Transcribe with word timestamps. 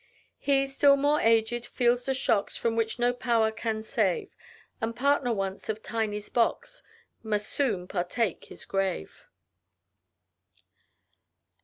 He, 0.39 0.65
still 0.65 0.97
more 0.97 1.21
aged, 1.21 1.67
feels 1.67 2.05
the 2.05 2.15
shocks, 2.15 2.57
From 2.57 2.75
which 2.75 2.97
no 2.97 3.13
power 3.13 3.51
can 3.51 3.83
save, 3.83 4.35
And, 4.81 4.95
partner 4.95 5.31
once 5.31 5.69
of 5.69 5.83
Tiney's 5.83 6.27
box, 6.27 6.81
Must 7.21 7.45
soon 7.47 7.87
partake 7.87 8.45
his 8.45 8.65
grave. 8.65 9.25